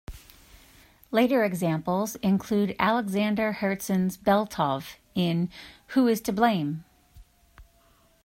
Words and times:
Later 1.11 1.43
examples 1.43 2.15
include 2.23 2.75
Alexander 2.79 3.57
Herzen's 3.59 4.17
Beltov 4.17 4.95
in 5.13 5.47
Who 5.89 6.07
is 6.07 6.21
to 6.21 6.33
Blame? 6.33 6.83